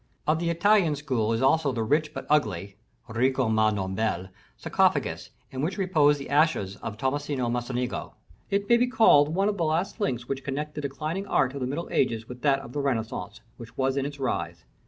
[0.25, 2.75] "Of the Italian school is also the rich but ugly
[3.07, 8.15] (ricco ma non bel) sarcophagus in which repose the ashes of Tomaso Mocenigo.
[8.49, 11.61] It may be called one of the last links which connect the declining art of
[11.61, 14.65] the Middle Ages with that of the Renaissance, which was in its rise.